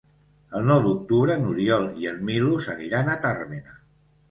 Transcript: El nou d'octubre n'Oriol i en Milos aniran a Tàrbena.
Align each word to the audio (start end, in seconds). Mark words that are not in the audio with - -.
El 0.59 0.63
nou 0.69 0.79
d'octubre 0.85 1.35
n'Oriol 1.43 1.85
i 2.05 2.11
en 2.15 2.19
Milos 2.31 2.73
aniran 2.77 3.15
a 3.17 3.21
Tàrbena. 3.29 3.81